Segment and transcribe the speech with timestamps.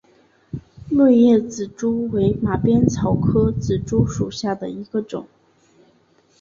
[0.89, 5.27] 锐叶紫珠为马鞭草科紫珠属下的一个种。